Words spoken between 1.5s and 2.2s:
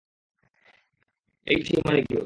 এই তো সেই মানিকজোড়।